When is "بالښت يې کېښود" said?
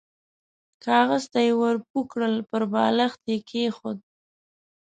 2.73-3.99